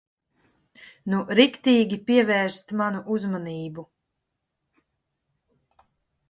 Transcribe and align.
Nu 1.13 1.19
riktīgi 1.39 1.99
pievērst 2.07 2.73
manu 2.81 3.03
uzmanību. 3.17 3.85